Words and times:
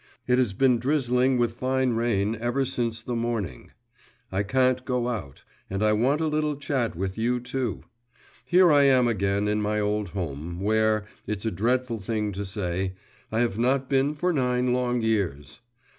It 0.25 0.39
has 0.39 0.53
been 0.53 0.79
drizzling 0.79 1.37
with 1.37 1.59
fine 1.59 1.91
rain 1.93 2.35
ever 2.41 2.65
since 2.65 3.03
the 3.03 3.15
morning; 3.15 3.69
I 4.31 4.41
can't 4.41 4.83
go 4.83 5.07
out; 5.07 5.43
and 5.69 5.83
I 5.83 5.93
want 5.93 6.21
a 6.21 6.25
little 6.25 6.55
chat 6.55 6.95
with 6.95 7.19
you, 7.19 7.39
too. 7.39 7.83
Here 8.43 8.71
I 8.71 8.81
am 8.85 9.07
again 9.07 9.47
in 9.47 9.61
my 9.61 9.79
old 9.79 10.09
home, 10.09 10.59
where 10.59 11.05
it's 11.27 11.45
a 11.45 11.51
dreadful 11.51 11.99
thing 11.99 12.31
to 12.31 12.45
say 12.45 12.93
I 13.31 13.41
have 13.41 13.59
not 13.59 13.89
been 13.91 14.15
for 14.15 14.33
nine 14.33 14.73
long 14.73 15.03
years. 15.03 15.61